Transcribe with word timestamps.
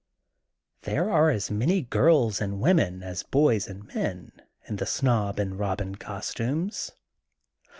There 0.81 1.11
are 1.11 1.29
as 1.29 1.51
many 1.51 1.83
girls 1.83 2.41
and 2.41 2.59
women, 2.59 3.03
as 3.03 3.21
boys 3.21 3.67
and 3.67 3.83
men, 3.93 4.31
in 4.67 4.77
the 4.77 4.87
Snob 4.87 5.37
and 5.37 5.55
Bobin 5.55 5.93
costumes. 5.93 6.93